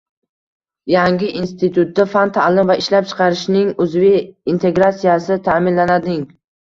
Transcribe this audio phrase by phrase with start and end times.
[0.91, 4.17] Yangi institutda fan, ta’lim va ishlab chiqarishning uzviy
[4.55, 6.27] integratsiyasi ta’minlanading